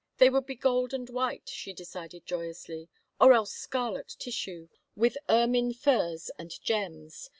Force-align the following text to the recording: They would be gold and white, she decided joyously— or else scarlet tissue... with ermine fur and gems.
They 0.17 0.31
would 0.31 0.47
be 0.47 0.55
gold 0.55 0.95
and 0.95 1.07
white, 1.11 1.47
she 1.47 1.73
decided 1.73 2.25
joyously— 2.25 2.89
or 3.21 3.33
else 3.33 3.51
scarlet 3.53 4.15
tissue... 4.17 4.67
with 4.95 5.15
ermine 5.29 5.73
fur 5.75 6.17
and 6.39 6.51
gems. 6.63 7.29